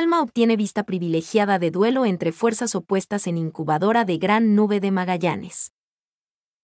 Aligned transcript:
ALMA 0.00 0.22
obtiene 0.22 0.56
vista 0.56 0.84
privilegiada 0.84 1.58
de 1.58 1.70
duelo 1.70 2.06
entre 2.06 2.32
fuerzas 2.32 2.74
opuestas 2.74 3.26
en 3.26 3.36
incubadora 3.36 4.06
de 4.06 4.16
Gran 4.16 4.54
Nube 4.54 4.80
de 4.80 4.90
Magallanes. 4.90 5.74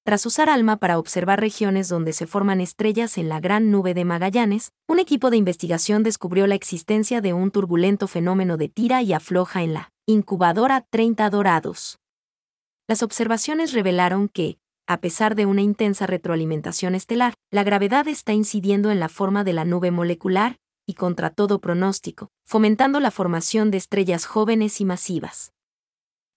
Tras 0.07 0.25
usar 0.25 0.49
ALMA 0.49 0.79
para 0.79 0.99
observar 0.99 1.39
regiones 1.39 1.91
donde 1.91 2.15
se 2.15 2.27
forman 2.27 2.63
estrellas 2.63 3.19
en 3.19 3.29
la 3.29 3.39
Gran 3.39 3.71
Nube 3.71 3.93
de 3.93 4.07
Magallanes, 4.07 4.73
un 4.89 5.01
equipo 5.01 5.29
de 5.29 5.37
investigación 5.37 6.03
descubrió 6.03 6.47
la 6.47 6.55
existencia 6.55 7.21
de 7.21 7.35
un 7.35 7.51
turbulento 7.51 8.09
fenómeno 8.09 8.57
de 8.57 8.71
tira 8.71 9.03
y 9.03 9.13
afloja 9.13 9.63
en 9.63 9.75
la 9.75 9.93
incubadora 10.07 10.87
30 10.89 11.29
Dorados. 11.29 11.99
Las 12.89 13.03
observaciones 13.03 13.75
revelaron 13.75 14.31
que, 14.31 14.57
a 14.87 14.99
pesar 15.03 15.35
de 15.35 15.45
una 15.45 15.61
intensa 15.61 16.07
retroalimentación 16.07 16.95
estelar, 16.95 17.35
la 17.51 17.65
gravedad 17.65 18.09
está 18.09 18.33
incidiendo 18.33 18.91
en 18.91 18.99
la 18.99 19.11
forma 19.11 19.45
de 19.45 19.53
la 19.53 19.67
nube 19.67 19.91
molecular, 19.91 20.57
y 20.87 20.95
contra 20.95 21.31
todo 21.31 21.61
pronóstico, 21.61 22.31
fomentando 22.45 23.01
la 23.01 23.11
formación 23.11 23.71
de 23.71 23.79
estrellas 23.79 24.25
jóvenes 24.25 24.81
y 24.81 24.85
masivas. 24.85 25.53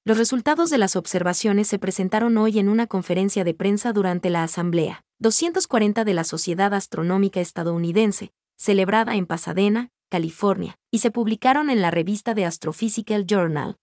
Los 0.04 0.18
resultados 0.18 0.70
de 0.70 0.78
las 0.78 0.96
observaciones 0.96 1.68
se 1.68 1.78
presentaron 1.78 2.38
hoy 2.38 2.58
en 2.58 2.68
una 2.68 2.88
conferencia 2.88 3.44
de 3.44 3.54
prensa 3.54 3.94
durante 3.94 4.30
la 4.30 4.44
Asamblea 4.44 5.04
240 5.20 6.06
de 6.06 6.14
la 6.14 6.24
Sociedad 6.24 6.74
Astronómica 6.74 7.42
Estadounidense, 7.42 8.32
celebrada 8.58 9.16
en 9.16 9.26
Pasadena, 9.26 9.90
California, 10.10 10.78
y 10.92 11.00
se 11.00 11.12
publicaron 11.12 11.70
en 11.70 11.82
la 11.82 11.92
revista 11.92 12.34
de 12.34 12.46
Astrophysical 12.46 13.26
Journal. 13.26 13.78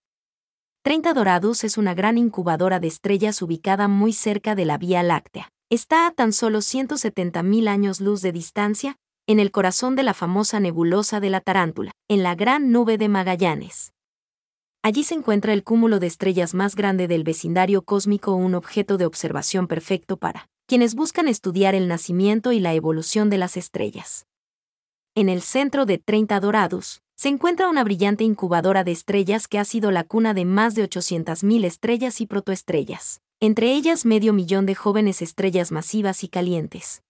30 0.82 1.14
Doradus 1.14 1.64
es 1.64 1.78
una 1.78 1.94
gran 1.94 2.16
incubadora 2.16 2.80
de 2.80 2.88
estrellas 2.88 3.42
ubicada 3.42 3.86
muy 3.86 4.12
cerca 4.12 4.54
de 4.54 4.64
la 4.64 4.78
Vía 4.78 5.02
Láctea. 5.02 5.50
Está 5.68 6.06
a 6.06 6.12
tan 6.12 6.32
solo 6.32 6.58
170.000 6.58 7.68
años 7.68 8.00
luz 8.00 8.22
de 8.22 8.32
distancia, 8.32 8.96
en 9.28 9.40
el 9.40 9.50
corazón 9.50 9.96
de 9.96 10.04
la 10.04 10.14
famosa 10.14 10.60
nebulosa 10.60 11.18
de 11.18 11.30
la 11.30 11.40
Tarántula, 11.40 11.92
en 12.08 12.22
la 12.22 12.36
Gran 12.36 12.70
Nube 12.70 12.96
de 12.96 13.08
Magallanes. 13.08 13.92
Allí 14.82 15.02
se 15.02 15.14
encuentra 15.14 15.52
el 15.52 15.64
cúmulo 15.64 15.98
de 15.98 16.06
estrellas 16.06 16.54
más 16.54 16.76
grande 16.76 17.08
del 17.08 17.24
vecindario 17.24 17.82
cósmico, 17.82 18.34
un 18.34 18.54
objeto 18.54 18.98
de 18.98 19.06
observación 19.06 19.66
perfecto 19.66 20.16
para 20.16 20.48
quienes 20.66 20.94
buscan 20.94 21.26
estudiar 21.26 21.74
el 21.74 21.88
nacimiento 21.88 22.52
y 22.52 22.60
la 22.60 22.74
evolución 22.74 23.28
de 23.28 23.38
las 23.38 23.56
estrellas. 23.56 24.26
En 25.16 25.28
el 25.28 25.42
centro 25.42 25.86
de 25.86 25.98
30 25.98 26.38
Dorados, 26.38 27.02
se 27.16 27.28
encuentra 27.28 27.68
una 27.68 27.82
brillante 27.82 28.22
incubadora 28.22 28.84
de 28.84 28.92
estrellas 28.92 29.48
que 29.48 29.58
ha 29.58 29.64
sido 29.64 29.90
la 29.90 30.04
cuna 30.04 30.34
de 30.34 30.44
más 30.44 30.74
de 30.74 30.88
800.000 30.88 31.64
estrellas 31.64 32.20
y 32.20 32.26
protoestrellas, 32.26 33.22
entre 33.40 33.72
ellas 33.72 34.04
medio 34.04 34.32
millón 34.32 34.66
de 34.66 34.74
jóvenes 34.74 35.22
estrellas 35.22 35.72
masivas 35.72 36.22
y 36.22 36.28
calientes. 36.28 37.02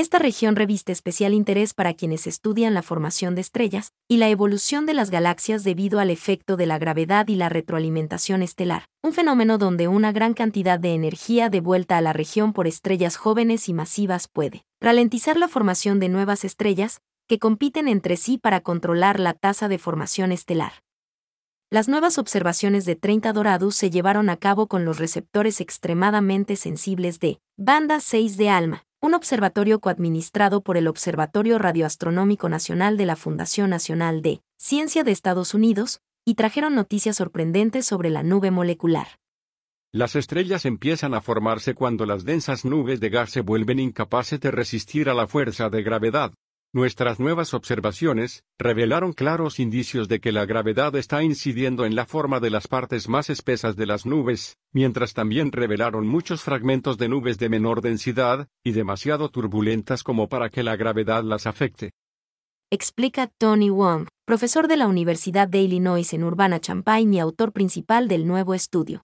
Esta 0.00 0.18
región 0.18 0.56
reviste 0.56 0.92
especial 0.92 1.34
interés 1.34 1.74
para 1.74 1.92
quienes 1.92 2.26
estudian 2.26 2.72
la 2.72 2.80
formación 2.80 3.34
de 3.34 3.42
estrellas 3.42 3.92
y 4.08 4.16
la 4.16 4.30
evolución 4.30 4.86
de 4.86 4.94
las 4.94 5.10
galaxias 5.10 5.62
debido 5.62 6.00
al 6.00 6.08
efecto 6.08 6.56
de 6.56 6.64
la 6.64 6.78
gravedad 6.78 7.28
y 7.28 7.34
la 7.34 7.50
retroalimentación 7.50 8.42
estelar, 8.42 8.86
un 9.02 9.12
fenómeno 9.12 9.58
donde 9.58 9.88
una 9.88 10.10
gran 10.10 10.32
cantidad 10.32 10.80
de 10.80 10.94
energía 10.94 11.50
devuelta 11.50 11.98
a 11.98 12.00
la 12.00 12.14
región 12.14 12.54
por 12.54 12.66
estrellas 12.66 13.18
jóvenes 13.18 13.68
y 13.68 13.74
masivas 13.74 14.26
puede 14.26 14.62
ralentizar 14.80 15.36
la 15.36 15.48
formación 15.48 16.00
de 16.00 16.08
nuevas 16.08 16.46
estrellas 16.46 17.02
que 17.28 17.38
compiten 17.38 17.86
entre 17.86 18.16
sí 18.16 18.38
para 18.38 18.62
controlar 18.62 19.20
la 19.20 19.34
tasa 19.34 19.68
de 19.68 19.76
formación 19.76 20.32
estelar. 20.32 20.72
Las 21.68 21.88
nuevas 21.88 22.16
observaciones 22.16 22.86
de 22.86 22.96
30 22.96 23.34
Doradus 23.34 23.76
se 23.76 23.90
llevaron 23.90 24.30
a 24.30 24.38
cabo 24.38 24.66
con 24.66 24.86
los 24.86 24.98
receptores 24.98 25.60
extremadamente 25.60 26.56
sensibles 26.56 27.20
de 27.20 27.38
banda 27.58 28.00
6 28.00 28.38
de 28.38 28.48
ALMA, 28.48 28.84
un 29.02 29.14
observatorio 29.14 29.80
coadministrado 29.80 30.60
por 30.60 30.76
el 30.76 30.86
Observatorio 30.86 31.58
Radioastronómico 31.58 32.50
Nacional 32.50 32.98
de 32.98 33.06
la 33.06 33.16
Fundación 33.16 33.70
Nacional 33.70 34.20
de 34.20 34.42
Ciencia 34.58 35.04
de 35.04 35.10
Estados 35.10 35.54
Unidos, 35.54 36.00
y 36.26 36.34
trajeron 36.34 36.74
noticias 36.74 37.16
sorprendentes 37.16 37.86
sobre 37.86 38.10
la 38.10 38.22
nube 38.22 38.50
molecular. 38.50 39.08
Las 39.90 40.16
estrellas 40.16 40.66
empiezan 40.66 41.14
a 41.14 41.22
formarse 41.22 41.74
cuando 41.74 42.04
las 42.04 42.24
densas 42.24 42.66
nubes 42.66 43.00
de 43.00 43.08
gas 43.08 43.30
se 43.30 43.40
vuelven 43.40 43.80
incapaces 43.80 44.38
de 44.38 44.50
resistir 44.50 45.08
a 45.08 45.14
la 45.14 45.26
fuerza 45.26 45.70
de 45.70 45.82
gravedad. 45.82 46.34
Nuestras 46.72 47.18
nuevas 47.18 47.52
observaciones 47.52 48.44
revelaron 48.56 49.12
claros 49.12 49.58
indicios 49.58 50.06
de 50.06 50.20
que 50.20 50.30
la 50.30 50.46
gravedad 50.46 50.94
está 50.94 51.20
incidiendo 51.24 51.84
en 51.84 51.96
la 51.96 52.06
forma 52.06 52.38
de 52.38 52.50
las 52.50 52.68
partes 52.68 53.08
más 53.08 53.28
espesas 53.28 53.74
de 53.74 53.86
las 53.86 54.06
nubes, 54.06 54.56
mientras 54.72 55.12
también 55.12 55.50
revelaron 55.50 56.06
muchos 56.06 56.42
fragmentos 56.42 56.96
de 56.96 57.08
nubes 57.08 57.38
de 57.38 57.48
menor 57.48 57.80
densidad 57.80 58.46
y 58.62 58.70
demasiado 58.70 59.30
turbulentas 59.30 60.04
como 60.04 60.28
para 60.28 60.48
que 60.48 60.62
la 60.62 60.76
gravedad 60.76 61.24
las 61.24 61.48
afecte. 61.48 61.90
Explica 62.70 63.26
Tony 63.26 63.70
Wong, 63.70 64.06
profesor 64.24 64.68
de 64.68 64.76
la 64.76 64.86
Universidad 64.86 65.48
de 65.48 65.62
Illinois 65.62 66.12
en 66.12 66.22
Urbana-Champaign 66.22 67.14
y 67.14 67.18
autor 67.18 67.50
principal 67.52 68.06
del 68.06 68.28
nuevo 68.28 68.54
estudio. 68.54 69.02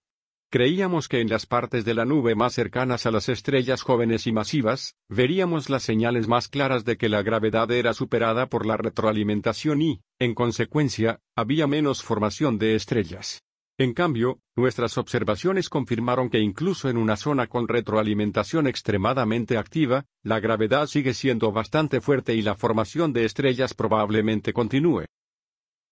Creíamos 0.49 1.09
que 1.09 1.21
en 1.21 1.29
las 1.29 1.45
partes 1.45 1.85
de 1.85 1.93
la 1.93 2.05
nube 2.05 2.37
más 2.37 2.55
cercanas 2.55 3.05
a 3.05 3.11
las 3.11 3.29
estrellas 3.29 3.83
jóvenes 3.83 4.29
y 4.29 4.33
masivas, 4.33 4.95
veríamos 5.09 5.69
las 5.69 5.83
señales 5.83 6.29
más 6.29 6.47
claras 6.47 6.85
de 6.85 6.97
que 6.97 7.09
la 7.09 7.23
gravedad 7.23 7.69
era 7.73 7.93
superada 7.93 8.49
por 8.49 8.65
la 8.65 8.77
retroalimentación 8.77 9.83
y, 9.83 10.03
en 10.21 10.35
consecuencia, 10.35 11.21
había 11.35 11.67
menos 11.67 12.05
formación 12.05 12.59
de 12.59 12.77
estrellas. 12.77 13.43
En 13.77 13.93
cambio, 13.93 14.39
nuestras 14.55 14.97
observaciones 14.99 15.69
confirmaron 15.69 16.31
que 16.31 16.39
incluso 16.39 16.89
en 16.89 16.97
una 16.97 17.17
zona 17.17 17.49
con 17.49 17.67
retroalimentación 17.67 18.69
extremadamente 18.69 19.59
activa, 19.59 20.05
la 20.23 20.39
gravedad 20.39 20.87
sigue 20.87 21.13
siendo 21.13 21.51
bastante 21.51 22.01
fuerte 22.01 22.35
y 22.37 22.43
la 22.43 22.55
formación 22.55 23.13
de 23.13 23.25
estrellas 23.25 23.75
probablemente 23.75 24.53
continúe. 24.53 25.07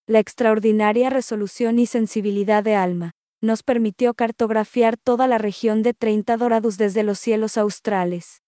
La 0.06 0.20
extraordinaria 0.20 1.10
resolución 1.10 1.80
y 1.80 1.86
sensibilidad 1.86 2.62
de 2.62 2.76
ALMA 2.76 3.10
nos 3.44 3.62
permitió 3.62 4.14
cartografiar 4.14 4.96
toda 4.96 5.26
la 5.26 5.38
región 5.38 5.82
de 5.82 5.94
30 5.94 6.36
Dorados 6.36 6.78
desde 6.78 7.02
los 7.02 7.18
cielos 7.18 7.56
australes. 7.56 8.42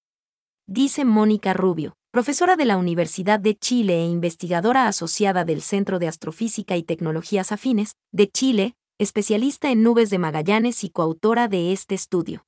Dice 0.67 1.05
Mónica 1.05 1.53
Rubio, 1.53 1.97
profesora 2.11 2.57
de 2.57 2.65
la 2.65 2.77
Universidad 2.77 3.39
de 3.39 3.55
Chile 3.55 4.01
e 4.01 4.07
investigadora 4.07 4.89
asociada 4.89 5.45
del 5.45 5.63
Centro 5.63 5.99
de 5.99 6.09
Astrofísica 6.09 6.77
y 6.77 6.83
Tecnologías 6.83 7.53
Afines, 7.53 7.93
de 8.11 8.29
Chile, 8.29 8.75
especialista 8.99 9.71
en 9.71 9.83
nubes 9.83 10.11
de 10.11 10.19
Magallanes 10.19 10.83
y 10.83 10.91
coautora 10.91 11.47
de 11.47 11.73
este 11.73 11.95
estudio. 11.95 12.47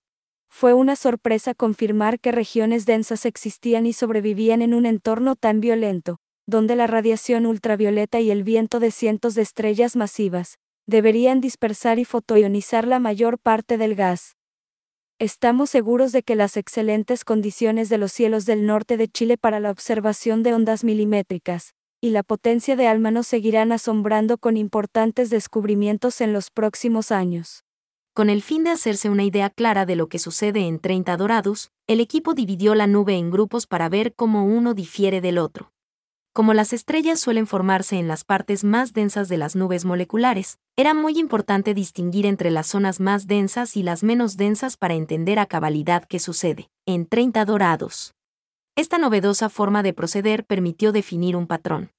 Fue 0.50 0.72
una 0.72 0.96
sorpresa 0.96 1.52
confirmar 1.52 2.18
que 2.18 2.32
regiones 2.32 2.86
densas 2.86 3.26
existían 3.26 3.84
y 3.84 3.92
sobrevivían 3.92 4.62
en 4.62 4.72
un 4.72 4.86
entorno 4.86 5.36
tan 5.36 5.60
violento, 5.60 6.16
donde 6.46 6.74
la 6.74 6.86
radiación 6.86 7.44
ultravioleta 7.44 8.20
y 8.20 8.30
el 8.30 8.42
viento 8.42 8.80
de 8.80 8.90
cientos 8.90 9.34
de 9.34 9.42
estrellas 9.42 9.94
masivas, 9.94 10.56
deberían 10.88 11.42
dispersar 11.42 11.98
y 11.98 12.06
fotoionizar 12.06 12.86
la 12.86 12.98
mayor 12.98 13.38
parte 13.38 13.76
del 13.76 13.94
gas. 13.94 14.36
Estamos 15.18 15.68
seguros 15.68 16.12
de 16.12 16.22
que 16.22 16.34
las 16.34 16.56
excelentes 16.56 17.26
condiciones 17.26 17.90
de 17.90 17.98
los 17.98 18.10
cielos 18.10 18.46
del 18.46 18.64
norte 18.64 18.96
de 18.96 19.06
Chile 19.06 19.36
para 19.36 19.60
la 19.60 19.70
observación 19.70 20.42
de 20.42 20.54
ondas 20.54 20.84
milimétricas, 20.84 21.74
y 22.00 22.10
la 22.10 22.22
potencia 22.22 22.74
de 22.74 22.86
ALMA 22.86 23.10
nos 23.10 23.26
seguirán 23.26 23.70
asombrando 23.70 24.38
con 24.38 24.56
importantes 24.56 25.28
descubrimientos 25.28 26.22
en 26.22 26.32
los 26.32 26.50
próximos 26.50 27.12
años. 27.12 27.64
Con 28.14 28.30
el 28.30 28.40
fin 28.40 28.64
de 28.64 28.70
hacerse 28.70 29.10
una 29.10 29.24
idea 29.24 29.50
clara 29.50 29.84
de 29.84 29.94
lo 29.94 30.08
que 30.08 30.18
sucede 30.18 30.66
en 30.66 30.78
30 30.78 31.18
Dorados, 31.18 31.70
el 31.86 32.00
equipo 32.00 32.32
dividió 32.32 32.74
la 32.74 32.86
nube 32.86 33.14
en 33.16 33.30
grupos 33.30 33.66
para 33.66 33.90
ver 33.90 34.14
cómo 34.14 34.46
uno 34.46 34.72
difiere 34.72 35.20
del 35.20 35.36
otro. 35.36 35.70
Como 36.32 36.54
las 36.54 36.72
estrellas 36.72 37.18
suelen 37.18 37.46
formarse 37.46 37.98
en 37.98 38.06
las 38.06 38.24
partes 38.24 38.62
más 38.62 38.92
densas 38.92 39.28
de 39.28 39.38
las 39.38 39.56
nubes 39.56 39.84
moleculares, 39.84 40.58
era 40.76 40.94
muy 40.94 41.18
importante 41.18 41.74
distinguir 41.74 42.26
entre 42.26 42.50
las 42.50 42.68
zonas 42.68 43.00
más 43.00 43.26
densas 43.26 43.76
y 43.76 43.82
las 43.82 44.02
menos 44.02 44.36
densas 44.36 44.76
para 44.76 44.94
entender 44.94 45.38
a 45.38 45.46
cabalidad 45.46 46.04
qué 46.04 46.18
sucede, 46.18 46.68
en 46.86 47.06
30 47.06 47.44
dorados. 47.44 48.14
Esta 48.76 48.98
novedosa 48.98 49.48
forma 49.48 49.82
de 49.82 49.92
proceder 49.92 50.44
permitió 50.44 50.92
definir 50.92 51.34
un 51.34 51.48
patrón. 51.48 51.90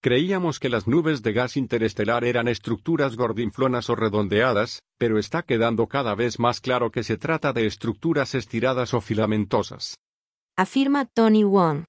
Creíamos 0.00 0.60
que 0.60 0.68
las 0.68 0.86
nubes 0.86 1.22
de 1.22 1.32
gas 1.32 1.56
interestelar 1.56 2.24
eran 2.24 2.46
estructuras 2.46 3.16
gordinflonas 3.16 3.88
o 3.88 3.96
redondeadas, 3.96 4.80
pero 4.98 5.18
está 5.18 5.42
quedando 5.42 5.88
cada 5.88 6.14
vez 6.14 6.38
más 6.38 6.60
claro 6.60 6.90
que 6.90 7.02
se 7.02 7.16
trata 7.16 7.52
de 7.54 7.66
estructuras 7.66 8.34
estiradas 8.34 8.92
o 8.92 9.00
filamentosas. 9.00 9.96
Afirma 10.56 11.06
Tony 11.06 11.42
Wong. 11.42 11.84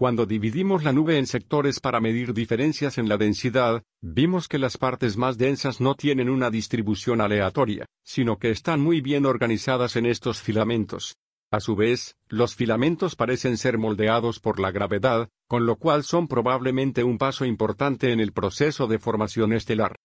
Cuando 0.00 0.24
dividimos 0.24 0.82
la 0.82 0.94
nube 0.94 1.18
en 1.18 1.26
sectores 1.26 1.78
para 1.78 2.00
medir 2.00 2.32
diferencias 2.32 2.96
en 2.96 3.06
la 3.06 3.18
densidad, 3.18 3.82
vimos 4.00 4.48
que 4.48 4.58
las 4.58 4.78
partes 4.78 5.18
más 5.18 5.36
densas 5.36 5.78
no 5.78 5.94
tienen 5.94 6.30
una 6.30 6.48
distribución 6.48 7.20
aleatoria, 7.20 7.84
sino 8.02 8.38
que 8.38 8.50
están 8.50 8.80
muy 8.80 9.02
bien 9.02 9.26
organizadas 9.26 9.96
en 9.96 10.06
estos 10.06 10.40
filamentos. 10.40 11.18
A 11.52 11.60
su 11.60 11.76
vez, 11.76 12.16
los 12.28 12.54
filamentos 12.54 13.14
parecen 13.14 13.58
ser 13.58 13.76
moldeados 13.76 14.40
por 14.40 14.58
la 14.58 14.70
gravedad, 14.70 15.28
con 15.46 15.66
lo 15.66 15.76
cual 15.76 16.02
son 16.02 16.28
probablemente 16.28 17.04
un 17.04 17.18
paso 17.18 17.44
importante 17.44 18.10
en 18.10 18.20
el 18.20 18.32
proceso 18.32 18.86
de 18.86 18.98
formación 18.98 19.52
estelar. 19.52 19.96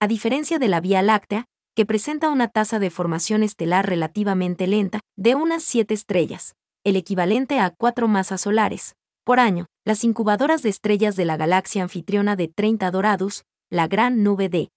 A 0.00 0.06
diferencia 0.06 0.58
de 0.58 0.68
la 0.68 0.82
Vía 0.82 1.00
Láctea, 1.00 1.46
que 1.74 1.86
presenta 1.86 2.28
una 2.28 2.48
tasa 2.48 2.78
de 2.78 2.90
formación 2.90 3.42
estelar 3.42 3.88
relativamente 3.88 4.66
lenta, 4.66 5.00
de 5.16 5.34
unas 5.34 5.62
7 5.62 5.94
estrellas, 5.94 6.52
el 6.84 6.96
equivalente 6.96 7.58
a 7.58 7.70
cuatro 7.70 8.06
masas 8.06 8.42
solares, 8.42 8.94
por 9.28 9.40
año, 9.40 9.66
las 9.84 10.04
incubadoras 10.04 10.62
de 10.62 10.70
estrellas 10.70 11.14
de 11.14 11.26
la 11.26 11.36
galaxia 11.36 11.82
anfitriona 11.82 12.34
de 12.34 12.48
30 12.48 12.90
Doradus, 12.90 13.44
la 13.68 13.86
gran 13.86 14.22
nube 14.22 14.48
de 14.48 14.70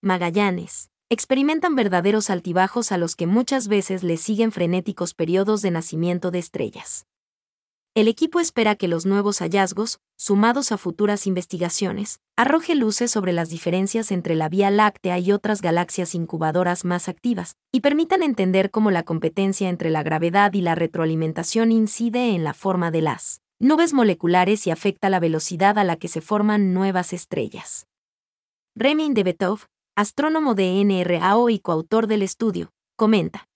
Magallanes, 0.00 0.90
experimentan 1.10 1.74
verdaderos 1.74 2.30
altibajos 2.30 2.92
a 2.92 2.98
los 2.98 3.16
que 3.16 3.26
muchas 3.26 3.66
veces 3.66 4.04
les 4.04 4.20
siguen 4.20 4.52
frenéticos 4.52 5.12
periodos 5.12 5.60
de 5.60 5.72
nacimiento 5.72 6.30
de 6.30 6.38
estrellas. 6.38 7.08
El 7.96 8.06
equipo 8.06 8.38
espera 8.38 8.76
que 8.76 8.86
los 8.86 9.06
nuevos 9.06 9.40
hallazgos, 9.40 9.98
sumados 10.16 10.70
a 10.70 10.78
futuras 10.78 11.26
investigaciones, 11.26 12.20
arroje 12.36 12.76
luces 12.76 13.10
sobre 13.10 13.32
las 13.32 13.48
diferencias 13.48 14.12
entre 14.12 14.36
la 14.36 14.48
Vía 14.48 14.70
Láctea 14.70 15.18
y 15.18 15.32
otras 15.32 15.62
galaxias 15.62 16.14
incubadoras 16.14 16.84
más 16.84 17.08
activas, 17.08 17.56
y 17.72 17.80
permitan 17.80 18.22
entender 18.22 18.70
cómo 18.70 18.92
la 18.92 19.02
competencia 19.02 19.68
entre 19.68 19.90
la 19.90 20.04
gravedad 20.04 20.52
y 20.52 20.60
la 20.60 20.76
retroalimentación 20.76 21.72
incide 21.72 22.36
en 22.36 22.44
la 22.44 22.54
forma 22.54 22.92
de 22.92 23.02
las 23.02 23.43
nubes 23.64 23.94
moleculares 23.94 24.66
y 24.66 24.70
afecta 24.70 25.08
la 25.08 25.20
velocidad 25.20 25.78
a 25.78 25.84
la 25.84 25.96
que 25.96 26.08
se 26.08 26.20
forman 26.20 26.74
nuevas 26.74 27.14
estrellas. 27.14 27.86
Remin 28.76 29.14
de 29.14 29.36
astrónomo 29.96 30.54
de 30.54 30.84
NRAO 30.84 31.48
y 31.48 31.60
coautor 31.60 32.06
del 32.06 32.20
estudio, 32.20 32.72
comenta. 32.96 33.46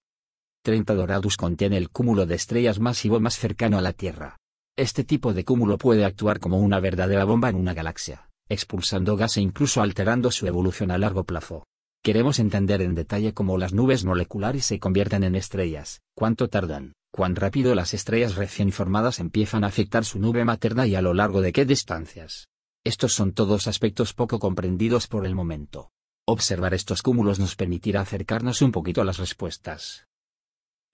30 0.65 0.95
Doradus 0.95 1.37
contiene 1.37 1.77
el 1.77 1.91
cúmulo 1.91 2.25
de 2.25 2.37
estrellas 2.37 2.81
masivo 2.81 3.21
más 3.21 3.39
cercano 3.39 3.77
a 3.77 3.83
la 3.83 3.93
Tierra. 3.93 4.39
Este 4.77 5.05
tipo 5.05 5.35
de 5.35 5.45
cúmulo 5.45 5.77
puede 5.77 6.07
actuar 6.07 6.41
como 6.41 6.59
una 6.59 6.81
verdadera 6.81 7.25
bomba 7.25 7.51
en 7.51 7.57
una 7.57 7.75
galaxia, 7.75 8.31
expulsando 8.49 9.17
gas 9.17 9.37
e 9.37 9.43
incluso 9.43 9.83
alterando 9.83 10.31
su 10.31 10.47
evolución 10.47 10.91
a 10.91 10.97
largo 10.97 11.25
plazo. 11.25 11.65
Queremos 12.03 12.39
entender 12.39 12.81
en 12.81 12.95
detalle 12.95 13.35
cómo 13.35 13.59
las 13.59 13.75
nubes 13.75 14.07
moleculares 14.07 14.65
se 14.65 14.79
convierten 14.79 15.23
en 15.25 15.35
estrellas, 15.35 16.01
cuánto 16.15 16.49
tardan, 16.49 16.95
cuán 17.19 17.35
rápido 17.35 17.75
las 17.75 17.95
estrellas 17.95 18.37
recién 18.37 18.71
formadas 18.71 19.19
empiezan 19.19 19.65
a 19.65 19.67
afectar 19.67 20.05
su 20.05 20.21
nube 20.21 20.45
materna 20.45 20.87
y 20.87 20.95
a 20.95 21.03
lo 21.03 21.15
largo 21.15 21.41
de 21.41 21.53
qué 21.53 21.65
distancias. 21.65 22.47
Estos 22.85 23.13
son 23.13 23.33
todos 23.33 23.67
aspectos 23.67 24.15
poco 24.15 24.39
comprendidos 24.39 25.09
por 25.09 25.27
el 25.27 25.35
momento. 25.35 25.91
Observar 26.29 26.75
estos 26.75 27.03
cúmulos 27.03 27.41
nos 27.41 27.57
permitirá 27.57 28.03
acercarnos 28.03 28.63
un 28.63 28.71
poquito 28.71 29.01
a 29.01 29.05
las 29.05 29.19
respuestas. 29.19 30.07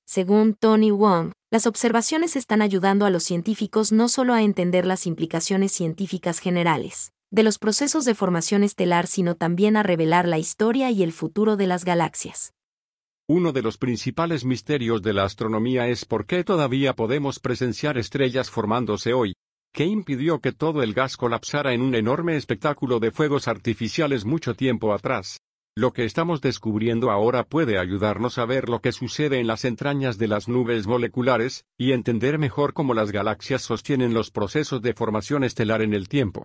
Según 0.06 0.54
Tony 0.54 0.90
Wong, 0.92 1.32
las 1.50 1.66
observaciones 1.66 2.36
están 2.36 2.62
ayudando 2.62 3.04
a 3.04 3.10
los 3.10 3.24
científicos 3.24 3.92
no 3.92 4.08
solo 4.08 4.32
a 4.32 4.40
entender 4.40 4.86
las 4.86 5.06
implicaciones 5.06 5.72
científicas 5.72 6.38
generales 6.38 7.12
de 7.30 7.42
los 7.42 7.58
procesos 7.58 8.06
de 8.06 8.14
formación 8.14 8.64
estelar, 8.64 9.08
sino 9.08 9.34
también 9.34 9.76
a 9.76 9.82
revelar 9.82 10.26
la 10.26 10.38
historia 10.38 10.90
y 10.90 11.02
el 11.02 11.12
futuro 11.12 11.58
de 11.58 11.66
las 11.66 11.84
galaxias. 11.84 12.54
Uno 13.26 13.52
de 13.52 13.62
los 13.62 13.78
principales 13.78 14.44
misterios 14.44 15.00
de 15.00 15.14
la 15.14 15.24
astronomía 15.24 15.88
es 15.88 16.04
por 16.04 16.26
qué 16.26 16.44
todavía 16.44 16.92
podemos 16.92 17.40
presenciar 17.40 17.96
estrellas 17.96 18.50
formándose 18.50 19.14
hoy. 19.14 19.32
¿Qué 19.72 19.86
impidió 19.86 20.40
que 20.40 20.52
todo 20.52 20.82
el 20.82 20.92
gas 20.92 21.16
colapsara 21.16 21.72
en 21.72 21.80
un 21.80 21.94
enorme 21.94 22.36
espectáculo 22.36 23.00
de 23.00 23.12
fuegos 23.12 23.48
artificiales 23.48 24.26
mucho 24.26 24.52
tiempo 24.52 24.92
atrás? 24.92 25.40
Lo 25.74 25.94
que 25.94 26.04
estamos 26.04 26.42
descubriendo 26.42 27.10
ahora 27.10 27.44
puede 27.44 27.78
ayudarnos 27.78 28.36
a 28.36 28.44
ver 28.44 28.68
lo 28.68 28.80
que 28.80 28.92
sucede 28.92 29.40
en 29.40 29.46
las 29.46 29.64
entrañas 29.64 30.18
de 30.18 30.28
las 30.28 30.46
nubes 30.46 30.86
moleculares, 30.86 31.64
y 31.78 31.92
entender 31.92 32.38
mejor 32.38 32.74
cómo 32.74 32.92
las 32.92 33.10
galaxias 33.10 33.62
sostienen 33.62 34.12
los 34.12 34.30
procesos 34.30 34.82
de 34.82 34.92
formación 34.92 35.44
estelar 35.44 35.80
en 35.80 35.94
el 35.94 36.10
tiempo. 36.10 36.42